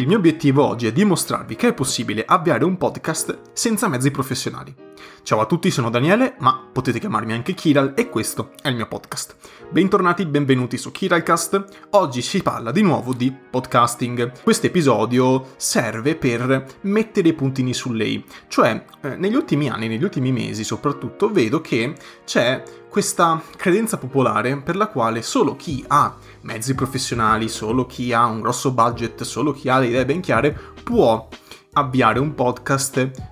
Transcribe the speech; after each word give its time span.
Il 0.00 0.06
mio 0.06 0.16
obiettivo 0.16 0.66
oggi 0.66 0.86
è 0.86 0.92
dimostrarvi 0.92 1.56
che 1.56 1.68
è 1.68 1.74
possibile 1.74 2.24
avviare 2.26 2.64
un 2.64 2.78
podcast 2.78 3.50
senza 3.52 3.86
mezzi 3.86 4.10
professionali. 4.10 4.74
Ciao 5.22 5.40
a 5.40 5.44
tutti, 5.46 5.70
sono 5.70 5.90
Daniele, 5.90 6.36
ma 6.38 6.68
potete 6.72 6.98
chiamarmi 6.98 7.34
anche 7.34 7.52
Kiral 7.52 7.92
e 7.94 8.08
questo 8.08 8.52
è 8.62 8.68
il 8.68 8.76
mio 8.76 8.88
podcast. 8.88 9.36
Bentornati, 9.68 10.24
benvenuti 10.24 10.78
su 10.78 10.90
Kiralcast. 10.90 11.88
Oggi 11.90 12.22
si 12.22 12.42
parla 12.42 12.72
di 12.72 12.80
nuovo 12.80 13.12
di 13.12 13.30
podcasting. 13.30 14.42
Questo 14.42 14.68
episodio 14.68 15.52
serve 15.56 16.16
per 16.16 16.78
mettere 16.82 17.28
i 17.28 17.34
puntini 17.34 17.74
su 17.74 17.92
lei. 17.92 18.24
Cioè, 18.48 18.82
eh, 19.02 19.16
negli 19.16 19.34
ultimi 19.34 19.68
anni, 19.68 19.86
negli 19.86 20.02
ultimi 20.02 20.32
mesi 20.32 20.64
soprattutto, 20.64 21.30
vedo 21.30 21.60
che 21.60 21.94
c'è 22.24 22.62
questa 22.90 23.40
credenza 23.56 23.96
popolare 23.96 24.56
per 24.58 24.74
la 24.76 24.88
quale 24.88 25.22
solo 25.22 25.54
chi 25.54 25.82
ha 25.86 26.14
mezzi 26.42 26.74
professionali, 26.74 27.48
solo 27.48 27.86
chi 27.86 28.12
ha 28.12 28.26
un 28.26 28.40
grosso 28.40 28.72
budget, 28.72 29.22
solo 29.22 29.52
chi 29.52 29.68
ha 29.68 29.78
le 29.78 29.86
idee 29.86 30.04
ben 30.04 30.20
chiare 30.20 30.58
può 30.82 31.28
avviare 31.72 32.18
un 32.18 32.34
podcast 32.34 33.29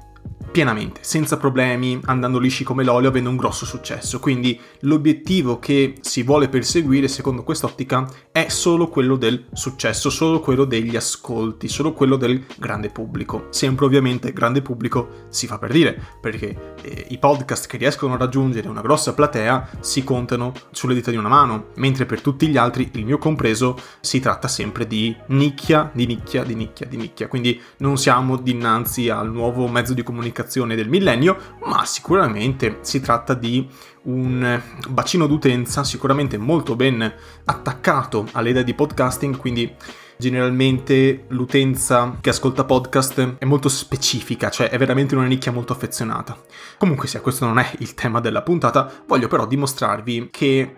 pienamente, 0.51 1.01
senza 1.03 1.37
problemi, 1.37 2.01
andando 2.05 2.39
lisci 2.39 2.65
come 2.65 2.85
l'olio, 2.85 3.09
avendo 3.09 3.31
un 3.31 3.37
grosso 3.37 3.67
successo. 3.67 4.19
Quindi 4.19 4.59
l'obiettivo 4.81 5.59
che 5.59 5.99
si 6.01 6.23
vuole 6.23 6.49
perseguire, 6.49 7.09
secondo 7.09 7.43
quest'ottica, 7.43 8.09
è 8.33 8.49
solo 8.49 8.89
quello 8.89 9.17
del 9.17 9.47
successo, 9.53 10.11
solo 10.11 10.41
quello 10.41 10.65
degli 10.65 10.97
ascolti, 10.97 11.69
solo 11.69 11.93
quello 11.93 12.17
del 12.17 12.45
grande 12.57 12.91
pubblico. 12.91 13.47
Sempre 13.51 13.85
ovviamente 13.85 14.33
grande 14.33 14.63
pubblico 14.63 15.27
si 15.29 15.47
fa 15.47 15.59
per 15.59 15.73
dire, 15.73 16.01
perché 16.21 16.75
eh, 16.83 17.07
i 17.11 17.19
podcast 17.19 17.67
che 17.67 17.77
riescono 17.77 18.15
a 18.15 18.19
raggiungere 18.19 18.69
una 18.69 18.81
grossa 18.81 19.15
platea 19.15 19.69
si 19.81 20.03
contano 20.03 20.53
sulle 20.71 20.95
dita 20.95 21.11
di 21.11 21.17
una 21.17 21.29
mano, 21.29 21.69
mentre 21.77 22.07
per 22.07 22.21
tutti 22.21 22.49
gli 22.49 22.57
altri, 22.57 22.91
il 22.95 23.05
mio 23.05 23.19
compreso, 23.19 23.79
si 24.01 24.21
tratta 24.21 24.49
sempre 24.49 24.87
di 24.87 25.15
nicchia, 25.29 25.91
di 25.93 26.07
nicchia, 26.07 26.43
di 26.43 26.55
nicchia, 26.55 26.87
di 26.87 26.97
nicchia. 26.97 27.29
Quindi 27.29 27.61
non 27.79 27.97
siamo 27.97 28.37
dinanzi 28.37 29.09
al 29.09 29.31
nuovo 29.31 29.69
mezzo 29.69 29.95
di 29.95 30.03
comunicazione 30.03 30.47
comunicazione 30.49 30.75
del 30.75 30.89
millennio, 30.89 31.37
ma 31.65 31.85
sicuramente 31.85 32.79
si 32.81 33.01
tratta 33.01 33.35
di 33.35 33.69
un 34.05 34.61
bacino 34.89 35.27
d'utenza 35.27 35.85
sicuramente 35.85 36.39
molto 36.39 36.75
ben 36.75 37.13
attaccato 37.45 38.27
all'idea 38.33 38.63
di 38.63 38.75
podcasting, 38.75 39.37
quindi 39.37 39.73
generalmente 40.17 41.27
l'utenza 41.29 42.17
che 42.21 42.31
ascolta 42.31 42.65
podcast 42.65 43.37
è 43.39 43.45
molto 43.45 43.69
specifica, 43.69 44.49
cioè 44.49 44.71
è 44.71 44.79
veramente 44.79 45.15
una 45.15 45.27
nicchia 45.27 45.53
molto 45.53 45.75
affezionata. 45.75 46.37
Comunque 46.79 47.07
sia, 47.07 47.21
questo 47.21 47.45
non 47.45 47.59
è 47.59 47.71
il 47.79 47.95
tema 47.95 48.21
della 48.21 48.43
puntata, 48.43 48.91
voglio 49.07 49.29
però 49.29 49.47
dimostrarvi 49.47 50.29
che 50.33 50.77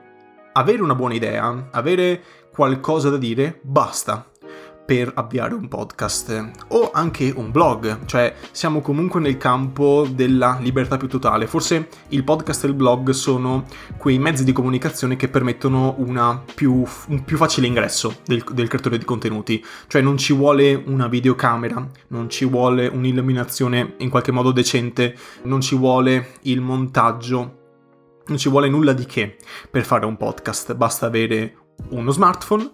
avere 0.53 0.83
una 0.83 0.97
buona 0.97 1.15
idea, 1.15 1.69
avere 1.71 2.23
qualcosa 2.53 3.09
da 3.09 3.17
dire, 3.17 3.61
basta 3.63 4.30
per 4.91 5.13
avviare 5.15 5.55
un 5.55 5.69
podcast 5.69 6.51
o 6.71 6.91
anche 6.93 7.33
un 7.37 7.53
blog, 7.53 8.07
cioè 8.07 8.35
siamo 8.51 8.81
comunque 8.81 9.21
nel 9.21 9.37
campo 9.37 10.05
della 10.11 10.59
libertà 10.61 10.97
più 10.97 11.07
totale. 11.07 11.47
Forse 11.47 11.87
il 12.09 12.25
podcast 12.25 12.65
e 12.65 12.67
il 12.67 12.75
blog 12.75 13.11
sono 13.11 13.67
quei 13.97 14.19
mezzi 14.19 14.43
di 14.43 14.51
comunicazione 14.51 15.15
che 15.15 15.29
permettono 15.29 15.97
più, 16.57 16.85
un 17.07 17.23
più 17.25 17.37
facile 17.37 17.69
ingresso 17.69 18.17
del, 18.25 18.43
del 18.51 18.67
creatore 18.67 18.99
di 18.99 19.05
contenuti, 19.05 19.65
cioè 19.87 20.03
non 20.03 20.19
ci 20.19 20.33
vuole 20.33 20.75
una 20.75 21.07
videocamera, 21.07 21.87
non 22.09 22.29
ci 22.29 22.45
vuole 22.45 22.89
un'illuminazione 22.89 23.95
in 23.99 24.11
qualche 24.11 24.33
modo 24.33 24.51
decente, 24.51 25.15
non 25.45 25.61
ci 25.61 25.77
vuole 25.77 26.31
il 26.43 26.61
montaggio 26.61 27.59
non 28.31 28.39
ci 28.39 28.49
vuole 28.49 28.69
nulla 28.69 28.93
di 28.93 29.07
che 29.07 29.37
per 29.69 29.85
fare 29.85 30.07
un 30.07 30.17
podcast, 30.17 30.75
basta 30.75 31.07
avere 31.07 31.57
uno 31.89 32.11
smartphone 32.11 32.71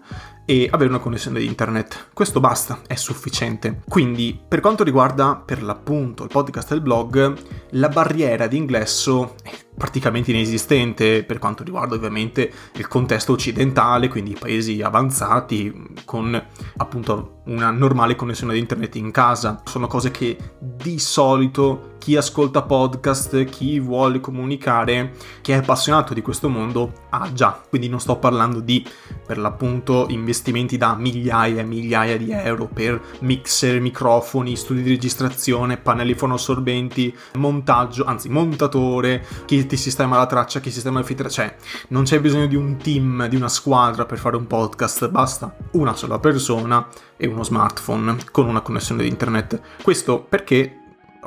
e 0.49 0.69
avere 0.71 0.89
una 0.89 0.99
connessione 0.99 1.41
internet. 1.41 2.07
Questo 2.13 2.39
basta, 2.39 2.79
è 2.87 2.95
sufficiente. 2.95 3.81
Quindi, 3.85 4.39
per 4.47 4.61
quanto 4.61 4.85
riguarda 4.85 5.35
per 5.35 5.61
l'appunto 5.61 6.23
il 6.23 6.29
podcast 6.29 6.71
e 6.71 6.75
il 6.75 6.81
blog, 6.81 7.33
la 7.71 7.89
barriera 7.89 8.47
di 8.47 8.55
ingresso 8.55 9.35
è 9.43 9.51
praticamente 9.75 10.31
inesistente 10.31 11.25
per 11.25 11.37
quanto 11.37 11.63
riguarda 11.63 11.95
ovviamente 11.95 12.49
il 12.75 12.87
contesto 12.87 13.33
occidentale, 13.33 14.07
quindi 14.07 14.31
i 14.31 14.37
paesi 14.39 14.81
avanzati 14.81 15.93
con 16.05 16.41
appunto 16.77 17.41
una 17.47 17.69
normale 17.69 18.15
connessione 18.15 18.53
di 18.53 18.59
internet 18.59 18.95
in 18.95 19.11
casa. 19.11 19.61
Sono 19.65 19.87
cose 19.87 20.11
che 20.11 20.37
di 20.59 20.97
solito 20.97 21.96
chi 22.07 22.15
ascolta 22.15 22.61
podcast, 22.61 23.43
chi 23.43 23.81
vuole 23.81 24.21
comunicare, 24.21 25.11
chi 25.41 25.51
è 25.51 25.55
appassionato 25.55 26.13
di 26.13 26.21
questo 26.21 26.47
mondo 26.47 27.03
ha 27.09 27.33
già. 27.33 27.61
Quindi 27.67 27.89
non 27.89 27.99
sto 27.99 28.15
parlando 28.15 28.61
di 28.61 28.81
per 29.25 29.37
l'appunto 29.37 30.05
investimenti 30.07 30.77
da 30.77 30.95
migliaia 30.95 31.59
e 31.59 31.65
migliaia 31.65 32.15
di 32.15 32.31
euro 32.31 32.69
per 32.73 33.01
mixer, 33.19 33.81
microfoni, 33.81 34.55
studi 34.55 34.83
di 34.83 34.91
registrazione, 34.91 35.75
pannelli 35.75 36.13
fonoassorbenti, 36.13 37.13
montaggio, 37.33 38.05
anzi 38.05 38.29
montatore, 38.29 39.25
chi 39.43 39.65
ti 39.65 39.75
sistema 39.75 40.15
la 40.15 40.27
traccia, 40.27 40.61
chi 40.61 40.71
sistema 40.71 40.99
il 40.99 41.05
feed, 41.05 41.27
cioè 41.27 41.57
non 41.89 42.03
c'è 42.03 42.21
bisogno 42.21 42.47
di 42.47 42.55
un 42.55 42.77
team, 42.77 43.27
di 43.27 43.35
una 43.35 43.49
squadra 43.49 44.05
per 44.05 44.17
fare 44.17 44.37
un 44.37 44.47
podcast, 44.47 45.09
basta 45.09 45.53
una 45.71 45.93
sola 45.93 46.19
persona 46.19 46.87
e 47.17 47.27
uno 47.27 47.43
smartphone 47.43 48.15
con 48.31 48.47
una 48.47 48.61
connessione 48.61 49.03
di 49.03 49.09
internet. 49.09 49.59
Questo 49.81 50.21
perché 50.21 50.83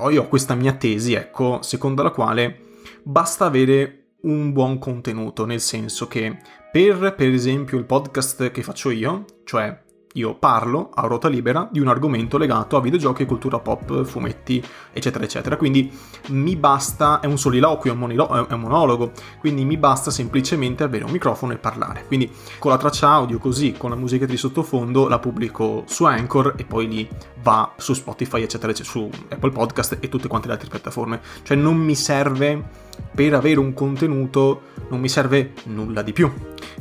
io 0.09 0.23
ho 0.23 0.29
questa 0.29 0.55
mia 0.55 0.73
tesi, 0.73 1.13
ecco, 1.13 1.61
secondo 1.61 2.03
la 2.03 2.11
quale 2.11 2.69
basta 3.03 3.45
avere 3.45 4.15
un 4.23 4.53
buon 4.53 4.79
contenuto, 4.79 5.45
nel 5.45 5.61
senso 5.61 6.07
che 6.07 6.39
per, 6.73 7.15
per 7.17 7.29
esempio, 7.29 7.77
il 7.77 7.85
podcast 7.85 8.51
che 8.51 8.63
faccio 8.63 8.91
io, 8.91 9.25
cioè 9.45 9.77
io 10.15 10.35
parlo 10.35 10.91
a 10.93 11.07
ruota 11.07 11.29
libera 11.29 11.69
di 11.71 11.79
un 11.79 11.87
argomento 11.87 12.37
legato 12.37 12.77
a 12.77 12.81
videogiochi, 12.81 13.25
cultura 13.27 13.61
pop, 13.61 14.05
fumetti, 14.05 14.63
eccetera, 14.93 15.25
eccetera. 15.25 15.57
Quindi 15.57 15.91
mi 16.29 16.57
basta, 16.57 17.21
è 17.21 17.27
un 17.27 17.39
soliloquio, 17.39 17.93
è 17.93 17.97
un, 17.97 18.61
monologo, 18.61 19.13
quindi 19.39 19.65
mi 19.65 19.77
basta 19.77 20.11
semplicemente 20.11 20.83
avere 20.83 21.05
un 21.05 21.13
microfono 21.13 21.53
e 21.53 21.59
parlare. 21.59 22.05
Quindi 22.07 22.31
con 22.59 22.73
la 22.73 22.79
traccia 22.79 23.09
audio 23.09 23.39
così, 23.39 23.75
con 23.77 23.91
la 23.91 23.97
musica 23.97 24.27
di 24.27 24.37
sottofondo, 24.37 25.07
la 25.09 25.21
pubblico 25.21 25.85
su 25.87 26.05
Anchor 26.05 26.55
e 26.57 26.65
poi 26.65 26.89
lì 26.89 27.09
va 27.43 27.73
su 27.77 27.95
Spotify, 27.95 28.43
eccetera, 28.43 28.73
eccetera, 28.73 28.93
su 28.93 29.09
Apple 29.29 29.51
Podcast 29.51 29.99
e 30.01 30.09
tutte 30.09 30.27
quante 30.27 30.49
le 30.49 30.55
altre 30.55 30.69
piattaforme. 30.69 31.21
Cioè 31.43 31.57
non 31.57 31.77
mi 31.77 31.95
serve 31.95 32.89
per 33.15 33.35
avere 33.35 33.61
un 33.61 33.73
contenuto 33.73 34.63
non 34.91 35.01
mi 35.01 35.09
serve 35.09 35.53
nulla 35.65 36.03
di 36.03 36.13
più. 36.13 36.31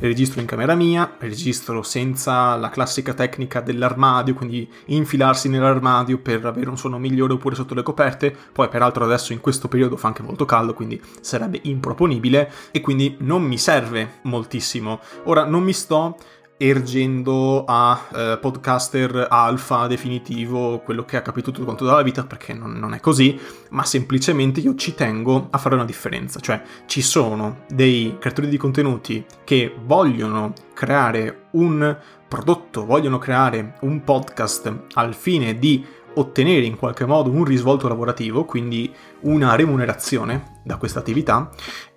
Registro 0.02 0.40
in 0.40 0.48
camera 0.48 0.76
mia, 0.76 1.18
registro 1.20 1.84
senza 1.84 2.56
la 2.56 2.70
classica 2.70 3.14
tecnica 3.14 3.60
dell'armadio, 3.60 4.34
quindi 4.34 4.66
infilarsi 4.86 5.50
nell'armadio 5.50 6.20
per 6.20 6.46
avere 6.46 6.70
un 6.70 6.78
suono 6.78 6.98
migliore 6.98 7.34
oppure 7.34 7.54
sotto 7.54 7.74
le 7.74 7.84
coperte. 7.84 8.34
Poi 8.54 8.70
peraltro 8.70 9.04
adesso 9.04 9.34
in 9.34 9.42
questo 9.42 9.68
periodo 9.68 9.98
fa 9.98 10.08
anche 10.08 10.24
molto 10.24 10.46
caldo, 10.46 10.74
quindi 10.74 11.02
sarebbe 11.20 11.60
improponibile 11.64 12.50
e 12.72 12.80
quindi 12.80 13.18
non 13.20 13.44
mi 13.44 13.58
serve 13.58 14.20
moltissimo. 14.24 15.02
Ora 15.26 15.44
non 15.44 15.64
mi 15.64 15.74
sto 15.74 16.16
ergendo 16.62 17.64
a 17.66 18.08
eh, 18.14 18.38
podcaster 18.42 19.28
alfa 19.30 19.88
definitivo, 19.88 20.80
quello 20.80 21.06
che 21.06 21.16
ha 21.16 21.22
capito 21.22 21.52
tutto 21.52 21.64
quanto 21.64 21.86
dalla 21.86 22.02
vita, 22.02 22.26
perché 22.26 22.54
non, 22.54 22.74
non, 22.74 22.94
è 22.94 23.00
così, 23.00 23.40
ma 23.70 23.86
semplicemente 23.86 24.60
io 24.60 24.76
ci 24.76 24.94
tengo 24.94 25.48
a 25.52 25.58
fare 25.58 25.76
una 25.76 25.86
differenza, 25.86 26.42
cioè 26.42 26.62
ci 26.86 27.02
sono 27.02 27.60
dei 27.70 28.18
creatori 28.20 28.50
di 28.50 28.58
contenuti 28.58 29.26
che 29.46 29.74
vogliono 29.86 30.52
creare 30.74 31.48
un 31.52 31.98
prodotto, 32.28 32.86
vogliono 32.86 33.20
creare 33.20 33.76
un 33.82 34.04
podcast 34.04 34.74
al 34.96 35.16
fine 35.16 35.58
di 35.58 35.86
ottenere 36.16 36.66
in 36.66 36.76
qualche 36.76 37.06
modo 37.06 37.32
un 37.32 37.46
risvolto 37.46 37.88
lavorativo, 37.88 38.44
quindi 38.44 38.94
una 39.22 39.56
remunerazione 39.56 40.60
da 40.66 40.76
questa 40.76 41.00
attività 41.00 41.50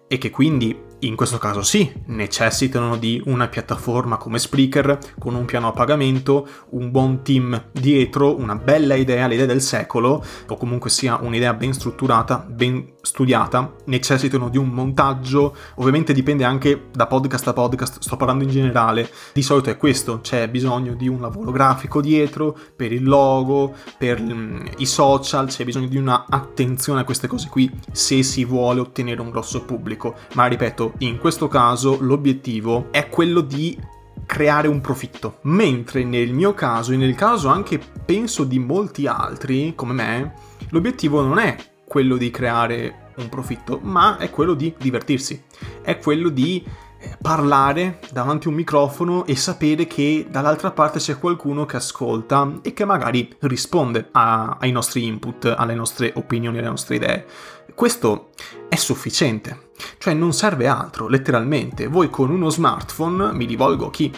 e 0.06 0.18
che 0.18 0.30
quindi 0.30 0.90
in 1.02 1.16
questo 1.16 1.38
caso 1.38 1.62
sì, 1.62 1.92
necessitano 2.06 2.96
di 2.96 3.20
una 3.26 3.48
piattaforma 3.48 4.16
come 4.16 4.38
Spreaker 4.38 4.98
con 5.18 5.34
un 5.34 5.44
piano 5.44 5.68
a 5.68 5.72
pagamento, 5.72 6.46
un 6.70 6.90
buon 6.90 7.22
team 7.22 7.70
dietro, 7.72 8.38
una 8.38 8.54
bella 8.54 8.94
idea, 8.94 9.26
l'idea 9.26 9.46
del 9.46 9.62
secolo, 9.62 10.24
o 10.48 10.56
comunque 10.56 10.90
sia 10.90 11.18
un'idea 11.20 11.54
ben 11.54 11.72
strutturata, 11.72 12.44
ben 12.48 12.94
studiata, 13.02 13.74
necessitano 13.86 14.48
di 14.48 14.58
un 14.58 14.68
montaggio, 14.68 15.56
ovviamente 15.76 16.12
dipende 16.12 16.44
anche 16.44 16.88
da 16.92 17.06
podcast 17.06 17.48
a 17.48 17.52
podcast, 17.52 18.00
sto 18.00 18.16
parlando 18.16 18.44
in 18.44 18.50
generale, 18.50 19.10
di 19.32 19.42
solito 19.42 19.70
è 19.70 19.76
questo, 19.76 20.20
c'è 20.20 20.48
bisogno 20.48 20.94
di 20.94 21.08
un 21.08 21.20
lavoro 21.20 21.50
grafico 21.50 22.00
dietro, 22.00 22.56
per 22.76 22.92
il 22.92 23.02
logo, 23.02 23.74
per 23.98 24.20
mm, 24.22 24.66
i 24.78 24.86
social, 24.86 25.48
c'è 25.48 25.64
bisogno 25.64 25.88
di 25.88 25.96
una 25.96 26.26
attenzione 26.28 27.00
a 27.00 27.04
queste 27.04 27.26
cose 27.26 27.48
qui 27.48 27.68
se 27.90 28.22
si 28.22 28.44
vuole 28.44 28.80
ottenere 28.80 29.20
un 29.20 29.30
grosso 29.30 29.64
pubblico, 29.64 30.14
ma 30.34 30.46
ripeto, 30.46 30.91
in 30.98 31.18
questo 31.18 31.48
caso 31.48 31.98
l'obiettivo 32.00 32.88
è 32.90 33.08
quello 33.08 33.40
di 33.40 33.78
creare 34.26 34.68
un 34.68 34.80
profitto, 34.80 35.38
mentre 35.42 36.04
nel 36.04 36.32
mio 36.32 36.54
caso 36.54 36.92
e 36.92 36.96
nel 36.96 37.14
caso 37.14 37.48
anche 37.48 37.78
penso 37.78 38.44
di 38.44 38.58
molti 38.58 39.06
altri 39.06 39.74
come 39.74 39.92
me, 39.92 40.34
l'obiettivo 40.70 41.22
non 41.22 41.38
è 41.38 41.56
quello 41.84 42.16
di 42.16 42.30
creare 42.30 43.10
un 43.16 43.28
profitto, 43.28 43.78
ma 43.82 44.16
è 44.16 44.30
quello 44.30 44.54
di 44.54 44.74
divertirsi, 44.78 45.42
è 45.82 45.98
quello 45.98 46.30
di 46.30 46.64
eh, 46.98 47.16
parlare 47.20 48.00
davanti 48.10 48.46
a 48.46 48.50
un 48.50 48.56
microfono 48.56 49.26
e 49.26 49.36
sapere 49.36 49.86
che 49.86 50.26
dall'altra 50.30 50.70
parte 50.70 50.98
c'è 50.98 51.18
qualcuno 51.18 51.66
che 51.66 51.76
ascolta 51.76 52.60
e 52.62 52.72
che 52.72 52.84
magari 52.86 53.36
risponde 53.40 54.08
a, 54.12 54.56
ai 54.58 54.72
nostri 54.72 55.04
input, 55.04 55.52
alle 55.54 55.74
nostre 55.74 56.12
opinioni, 56.14 56.58
alle 56.58 56.68
nostre 56.68 56.96
idee. 56.96 57.26
Questo 57.74 58.30
è 58.72 58.76
sufficiente, 58.76 59.68
cioè 59.98 60.14
non 60.14 60.32
serve 60.32 60.66
altro, 60.66 61.06
letteralmente. 61.06 61.88
Voi 61.88 62.08
con 62.08 62.30
uno 62.30 62.48
smartphone, 62.48 63.30
mi 63.34 63.44
rivolgo 63.44 63.88
a 63.88 63.90
chi 63.90 64.10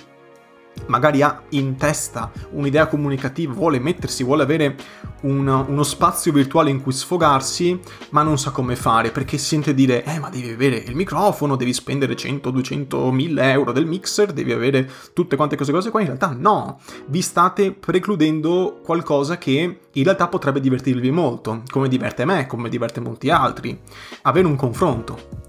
magari 0.86 1.22
ha 1.22 1.42
in 1.50 1.76
testa 1.76 2.30
un'idea 2.50 2.86
comunicativa, 2.86 3.52
vuole 3.52 3.78
mettersi, 3.78 4.24
vuole 4.24 4.42
avere 4.42 4.76
un, 5.22 5.46
uno 5.46 5.82
spazio 5.82 6.32
virtuale 6.32 6.70
in 6.70 6.82
cui 6.82 6.92
sfogarsi, 6.92 7.78
ma 8.10 8.22
non 8.22 8.38
sa 8.38 8.50
come 8.50 8.76
fare 8.76 9.10
perché 9.10 9.38
sente 9.38 9.74
dire: 9.74 10.04
Eh, 10.04 10.18
ma 10.18 10.28
devi 10.28 10.50
avere 10.50 10.76
il 10.76 10.94
microfono, 10.94 11.56
devi 11.56 11.72
spendere 11.72 12.16
100, 12.16 12.50
200, 12.50 13.10
1000 13.10 13.50
euro 13.50 13.72
del 13.72 13.86
mixer, 13.86 14.32
devi 14.32 14.52
avere 14.52 14.90
tutte 15.12 15.36
quante 15.36 15.56
queste 15.56 15.72
cose 15.72 15.90
qua. 15.90 16.00
In 16.00 16.06
realtà, 16.06 16.34
no, 16.36 16.80
vi 17.06 17.22
state 17.22 17.72
precludendo 17.72 18.80
qualcosa 18.82 19.38
che 19.38 19.78
in 19.92 20.02
realtà 20.02 20.28
potrebbe 20.28 20.60
divertirvi 20.60 21.10
molto, 21.10 21.62
come 21.70 21.88
diverte 21.88 22.24
me, 22.24 22.46
come 22.46 22.68
diverte 22.68 23.00
molti 23.00 23.30
altri. 23.30 23.78
Avere 24.22 24.46
un 24.46 24.56
confronto. 24.56 25.42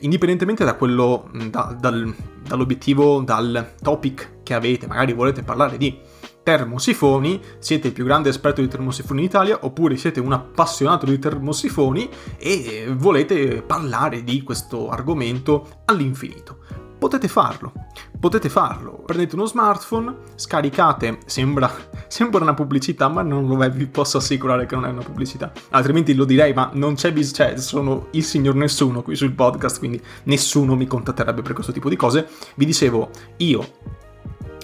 Indipendentemente 0.00 0.64
da 0.64 0.74
quello, 0.74 1.30
da, 1.48 1.76
dal, 1.78 2.14
dall'obiettivo, 2.46 3.20
dal 3.20 3.74
topic 3.82 4.38
che 4.50 4.54
avete, 4.54 4.88
magari 4.88 5.12
volete 5.12 5.44
parlare 5.44 5.76
di 5.76 5.96
termosifoni, 6.42 7.40
siete 7.60 7.88
il 7.88 7.92
più 7.92 8.04
grande 8.04 8.30
esperto 8.30 8.60
di 8.60 8.66
termosifoni 8.66 9.20
in 9.20 9.26
Italia, 9.26 9.58
oppure 9.60 9.96
siete 9.96 10.18
un 10.18 10.32
appassionato 10.32 11.06
di 11.06 11.20
termosifoni 11.20 12.10
e 12.36 12.92
volete 12.96 13.62
parlare 13.62 14.24
di 14.24 14.42
questo 14.42 14.88
argomento 14.88 15.82
all'infinito. 15.84 16.58
Potete 16.98 17.28
farlo, 17.28 17.72
potete 18.18 18.48
farlo. 18.48 19.04
Prendete 19.06 19.36
uno 19.36 19.46
smartphone, 19.46 20.16
scaricate, 20.34 21.20
sembra, 21.26 21.70
sembra 22.08 22.42
una 22.42 22.52
pubblicità, 22.52 23.06
ma 23.06 23.22
non 23.22 23.46
lo 23.46 23.62
è, 23.62 23.70
vi 23.70 23.86
posso 23.86 24.18
assicurare 24.18 24.66
che 24.66 24.74
non 24.74 24.84
è 24.84 24.90
una 24.90 25.02
pubblicità. 25.02 25.52
Altrimenti 25.70 26.12
lo 26.14 26.24
direi, 26.24 26.52
ma 26.52 26.70
non 26.74 26.94
c'è 26.96 27.12
bisogno, 27.12 27.34
cioè 27.34 27.56
sono 27.56 28.08
il 28.10 28.24
signor 28.24 28.56
nessuno 28.56 29.02
qui 29.02 29.14
sul 29.14 29.32
podcast, 29.32 29.78
quindi 29.78 30.02
nessuno 30.24 30.74
mi 30.74 30.88
contatterebbe 30.88 31.40
per 31.40 31.52
questo 31.52 31.70
tipo 31.70 31.88
di 31.88 31.96
cose. 31.96 32.26
Vi 32.56 32.66
dicevo, 32.66 33.10
io 33.36 33.98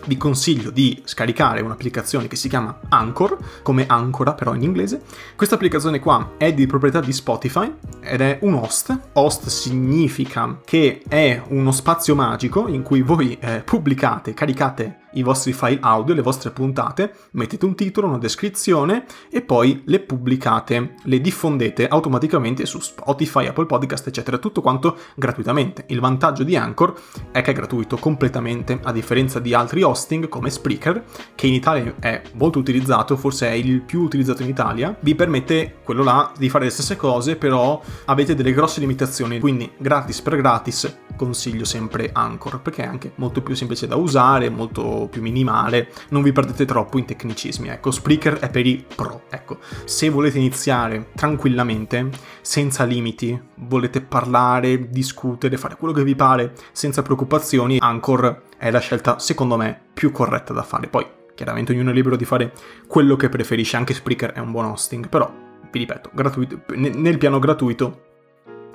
vi 0.07 0.17
consiglio 0.17 0.71
di 0.71 1.03
scaricare 1.05 1.61
un'applicazione 1.61 2.29
che 2.29 2.37
si 2.37 2.49
chiama 2.49 2.81
Anchor, 2.89 3.37
come 3.63 3.87
Ancora 3.87 4.35
però 4.35 4.55
in 4.55 4.63
inglese. 4.63 5.03
Questa 5.37 5.55
applicazione 5.55 5.99
qua 5.99 6.33
è 6.37 6.53
di 6.53 6.67
proprietà 6.67 7.01
di 7.01 7.13
Spotify 7.13 7.73
ed 8.01 8.21
è 8.21 8.39
un 8.43 8.55
host. 8.55 8.99
Host 9.13 9.49
significa 9.49 10.61
che 10.65 11.03
è 11.07 11.43
uno 11.49 11.73
spazio 11.73 12.15
magico 12.15 12.69
in 12.69 12.83
cui 12.83 13.03
voi 13.03 13.37
eh, 13.41 13.63
pubblicate, 13.65 14.35
caricate 14.35 15.01
i 15.13 15.23
vostri 15.23 15.53
file 15.53 15.79
audio, 15.81 16.15
le 16.15 16.23
vostre 16.23 16.51
puntate, 16.51 17.13
mettete 17.33 17.65
un 17.65 17.75
titolo, 17.75 18.09
una 18.09 18.19
descrizione 18.19 19.05
e 19.31 19.43
poi 19.43 19.83
le 19.87 20.01
pubblicate, 20.01 20.95
le 21.03 21.21
diffondete 21.21 21.89
automaticamente 21.89 22.67
su 22.67 22.81
Spotify, 22.81 23.47
Apple 23.47 23.67
Podcast, 23.67 24.07
eccetera, 24.07 24.39
tutto 24.39 24.61
quanto 24.61 24.97
gratuitamente. 25.15 25.85
Il 25.89 26.01
vantaggio 26.01 26.43
di 26.43 26.57
Anchor 26.57 26.95
è 27.31 27.41
che 27.43 27.51
è 27.51 27.55
gratuito 27.55 27.97
completamente, 27.97 28.79
a 28.83 28.93
differenza 28.93 29.41
di 29.41 29.55
altri 29.55 29.83
hosting 29.83 30.29
come 30.29 30.51
Spreaker, 30.51 31.05
che 31.35 31.47
in 31.47 31.55
Italia 31.55 31.95
è 31.99 32.23
molto 32.35 32.59
utilizzato, 32.59 33.17
forse 33.17 33.49
è 33.49 33.53
il 33.53 33.83
più 33.83 34.03
utilizzato 34.03 34.43
in 34.43 34.49
Italia, 34.49 34.97
vi 35.01 35.15
permette 35.15 35.77
quello 35.83 36.03
là 36.03 36.33
di 36.37 36.49
fare 36.49 36.65
le 36.65 36.71
stesse 36.71 36.97
cose, 36.97 37.37
però 37.37 37.81
avete 38.07 38.35
delle 38.35 38.53
grosse 38.53 38.81
limitazioni, 38.81 39.41
quindi 39.41 39.71
gratis 39.79 40.21
per 40.21 40.37
gratis 40.37 40.99
consiglio 41.17 41.65
sempre 41.65 42.11
Anchor 42.13 42.61
perché 42.61 42.83
è 42.83 42.87
anche 42.87 43.13
molto 43.17 43.43
più 43.43 43.55
semplice 43.55 43.87
da 43.87 43.97
usare, 43.97 44.51
molto 44.51 44.96
più 45.11 45.21
minimale, 45.21 45.89
non 46.09 46.23
vi 46.23 46.33
perdete 46.33 46.65
troppo 46.65 46.99
in 46.99 47.05
tecnicismi. 47.05 47.69
Ecco, 47.69 47.91
Spreaker 47.91 48.39
è 48.39 48.51
per 48.51 48.67
i 48.67 48.85
pro. 48.95 49.23
Ecco, 49.31 49.59
se 49.85 50.09
volete 50.09 50.39
iniziare 50.39 51.11
tranquillamente, 51.15 52.09
senza 52.41 52.85
limiti, 52.85 53.39
volete 53.55 54.01
parlare, 54.01 54.89
discutere, 54.89 55.57
fare 55.57 55.77
quello 55.77 55.93
che 55.93 56.05
vi 56.05 56.17
pare, 56.17 56.55
senza 56.73 57.03
preoccupazioni, 57.03 57.79
Anchor 57.81 58.45
è 58.57 58.71
la 58.71 58.81
scelta 58.81 59.19
secondo 59.19 59.57
me 59.57 59.79
più 59.93 60.11
corretta 60.11 60.53
da 60.53 60.63
fare. 60.63 60.89
Poi 60.89 61.07
chiaramente 61.35 61.73
ognuno 61.73 61.91
è 61.91 61.93
libero 61.93 62.17
di 62.17 62.25
fare 62.25 62.53
quello 62.87 63.17
che 63.17 63.29
preferisce, 63.29 63.77
anche 63.77 63.95
Spreaker 63.95 64.33
è 64.33 64.39
un 64.39 64.51
buon 64.51 64.65
hosting, 64.65 65.09
però 65.09 65.31
vi 65.71 65.79
ripeto, 65.81 66.11
gratuito, 66.15 66.61
nel 66.75 67.19
piano 67.19 67.39
gratuito 67.39 68.01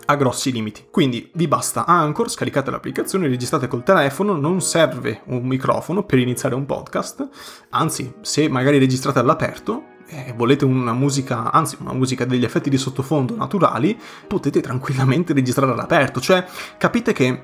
ha 0.06 0.15
grossi 0.15 0.51
limiti. 0.51 0.86
Quindi 0.89 1.30
vi 1.33 1.48
basta 1.48 1.86
Anchor, 1.86 2.30
scaricate 2.30 2.71
l'applicazione, 2.71 3.27
registrate 3.27 3.68
col 3.68 3.83
telefono, 3.83 4.36
non 4.36 4.62
serve 4.62 5.21
un 5.25 5.44
microfono 5.44 6.03
per 6.03 6.19
iniziare 6.19 6.56
un 6.56 6.65
podcast, 6.65 7.27
anzi 7.69 8.13
se 8.21 8.48
magari 8.50 8.77
registrate 8.77 9.19
all'aperto 9.19 9.89
e 10.07 10.33
volete 10.36 10.65
una 10.65 10.94
musica, 10.94 11.51
anzi 11.51 11.77
una 11.80 11.94
musica 11.94 12.25
degli 12.25 12.44
effetti 12.44 12.69
di 12.69 12.77
sottofondo 12.77 13.36
naturali, 13.36 13.98
potete 14.27 14.59
tranquillamente 14.59 15.33
registrare 15.33 15.71
all'aperto, 15.71 16.19
cioè 16.19 16.45
capite 16.77 17.13
che 17.13 17.42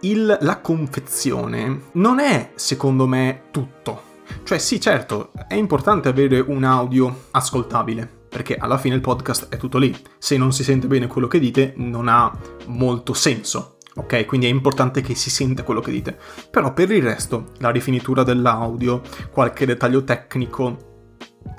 il, 0.00 0.38
la 0.40 0.60
confezione 0.60 1.82
non 1.92 2.18
è 2.18 2.52
secondo 2.54 3.06
me 3.06 3.42
tutto. 3.50 4.14
Cioè 4.42 4.58
sì, 4.58 4.80
certo, 4.80 5.30
è 5.46 5.54
importante 5.54 6.08
avere 6.08 6.40
un 6.40 6.64
audio 6.64 7.26
ascoltabile, 7.30 8.25
perché 8.36 8.56
alla 8.56 8.76
fine 8.76 8.94
il 8.94 9.00
podcast 9.00 9.48
è 9.48 9.56
tutto 9.56 9.78
lì. 9.78 9.96
Se 10.18 10.36
non 10.36 10.52
si 10.52 10.62
sente 10.62 10.86
bene 10.86 11.06
quello 11.06 11.26
che 11.26 11.38
dite, 11.38 11.72
non 11.76 12.06
ha 12.06 12.30
molto 12.66 13.14
senso. 13.14 13.78
Ok, 13.94 14.26
quindi 14.26 14.46
è 14.46 14.50
importante 14.50 15.00
che 15.00 15.14
si 15.14 15.30
senta 15.30 15.62
quello 15.62 15.80
che 15.80 15.90
dite. 15.90 16.18
Però 16.50 16.74
per 16.74 16.90
il 16.90 17.02
resto, 17.02 17.52
la 17.60 17.70
rifinitura 17.70 18.24
dell'audio, 18.24 19.00
qualche 19.30 19.64
dettaglio 19.64 20.04
tecnico, 20.04 21.14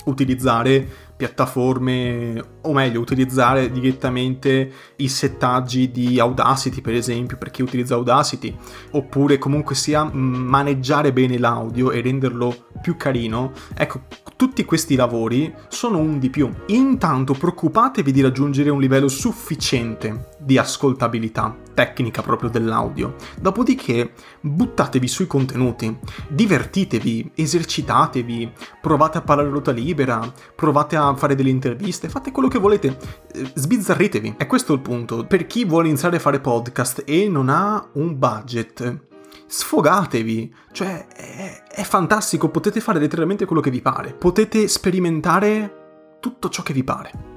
utilizzare 0.06 1.06
piattaforme, 1.18 2.42
o 2.62 2.74
meglio, 2.74 3.02
utilizzare 3.02 3.72
direttamente 3.72 4.72
i 4.98 5.08
settaggi 5.10 5.92
di 5.92 6.19
Audacity, 6.19 6.81
per 6.81 6.94
esempio, 6.94 7.38
per 7.38 7.50
chi 7.50 7.64
utilizza 7.64 7.96
Audacity, 7.96 8.56
oppure 8.92 9.38
comunque 9.40 9.75
sia 9.75 10.04
maneggiare 10.04 11.12
bene 11.12 11.38
l'audio 11.40 11.92
e 11.92 12.02
renderlo 12.02 12.68
più 12.81 12.96
carino. 12.96 13.52
Ecco, 13.75 14.02
tutti 14.36 14.64
questi 14.64 14.96
lavori 14.96 15.54
sono 15.68 15.98
un 15.98 16.19
di 16.19 16.30
più. 16.30 16.50
Intanto 16.68 17.34
preoccupatevi 17.34 18.12
di 18.12 18.22
raggiungere 18.22 18.70
un 18.70 18.80
livello 18.80 19.08
sufficiente 19.08 20.30
di 20.38 20.58
ascoltabilità 20.58 21.67
tecnica 21.77 22.24
proprio 22.24 22.50
dell'audio. 22.50 23.13
Dopodiché 23.39 24.13
buttatevi 24.41 25.07
sui 25.07 25.27
contenuti, 25.27 25.95
divertitevi, 26.27 27.33
esercitatevi, 27.35 28.51
provate 28.81 29.19
a 29.19 29.21
parlare 29.21 29.50
a 29.50 29.51
ruota 29.51 29.71
libera, 29.71 30.19
provate 30.56 30.95
a 30.95 31.15
fare 31.15 31.35
delle 31.35 31.51
interviste, 31.51 32.10
fate 32.10 32.31
quello 32.31 32.48
che 32.48 32.57
volete, 32.57 32.98
eh, 33.31 33.51
sbizzarritevi. 33.53 34.34
È 34.38 34.48
questo 34.48 34.74
il 34.74 34.79
punto. 34.79 35.24
Per 35.25 35.46
chi 35.46 35.65
vuole 35.65 35.88
iniziare 35.88 36.17
a 36.17 36.19
fare 36.19 36.39
podcast 36.39 37.03
e 37.05 37.29
non 37.29 37.48
ha 37.48 37.88
un 37.93 38.17
budget, 38.17 39.05
sfogatevi, 39.46 40.55
cioè 40.72 41.05
è, 41.05 41.63
è, 41.69 41.84
fantastico, 41.84 42.50
potete 42.50 42.79
fare 42.79 42.98
letteralmente 42.98 43.46
quello 43.46 43.62
che 43.62 43.69
vi 43.69 43.81
pare, 43.81 44.13
potete 44.13 44.67
sperimentare 44.67 46.17
tutto 46.19 46.50
ciò 46.50 46.63
che 46.63 46.74
vi 46.74 46.84
pare. 46.84 47.37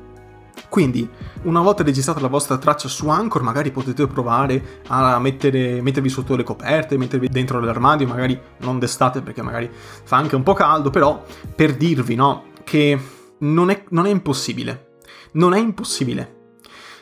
Quindi, 0.71 1.07
una 1.43 1.61
volta 1.61 1.83
registrata 1.83 2.21
la 2.21 2.29
vostra 2.29 2.57
traccia 2.57 2.87
su 2.87 3.09
Anchor, 3.09 3.43
magari 3.43 3.73
potete 3.73 4.07
provare 4.07 4.83
a 4.87 5.19
mettere, 5.19 5.83
mettervi 5.83 6.09
sotto 6.09 6.37
le 6.37 6.45
coperte, 6.45 6.97
mettervi 6.97 7.29
dentro 7.29 7.59
l'armadio, 7.59 8.07
magari 8.07 8.41
non 8.59 8.79
d'estate 8.79 9.21
perché 9.21 9.43
magari 9.43 9.69
fa 9.71 10.17
anche 10.17 10.37
un 10.37 10.45
po' 10.45 10.53
caldo, 10.53 10.91
però 10.91 11.25
per 11.57 11.77
dirvi, 11.77 12.15
no, 12.15 12.45
che 12.63 12.99
non 13.39 13.71
è, 13.71 13.85
non 13.89 14.07
è 14.07 14.11
impossibile. 14.11 14.99
Non 15.33 15.55
è 15.55 15.59
impossibile. 15.59 16.39